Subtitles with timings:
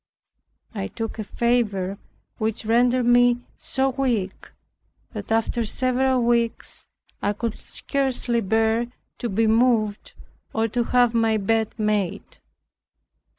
[0.73, 1.99] I took a fever,
[2.39, 4.51] which rendered me so weak,
[5.13, 6.87] that after several weeks
[7.21, 8.87] I could scarcely bear
[9.19, 10.13] to be moved
[10.55, 12.39] or to have my bed made.